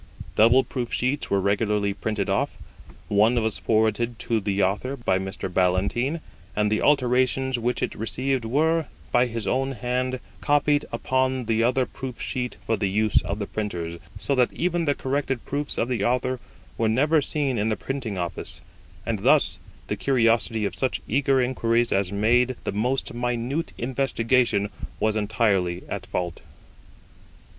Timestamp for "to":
4.17-4.39